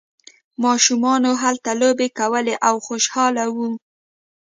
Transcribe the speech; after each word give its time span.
ماشومان 0.63 1.21
هلته 1.41 1.71
لوبې 1.81 2.07
کولې 2.19 2.55
او 2.67 2.75
خوشحاله 2.85 3.45
وو. 3.55 3.69